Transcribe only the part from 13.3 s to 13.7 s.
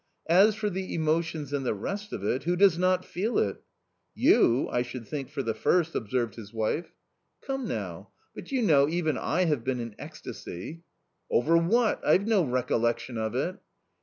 it."